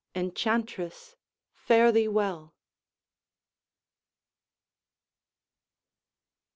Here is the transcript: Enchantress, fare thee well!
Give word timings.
Enchantress, 0.15 1.15
fare 1.53 1.91
thee 1.91 2.07
well! 2.07 2.55